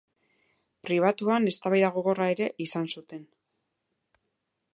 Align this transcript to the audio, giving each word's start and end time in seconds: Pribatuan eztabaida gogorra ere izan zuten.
Pribatuan 0.87 1.45
eztabaida 1.53 1.93
gogorra 1.99 2.31
ere 2.37 2.49
izan 2.67 2.91
zuten. 2.95 3.25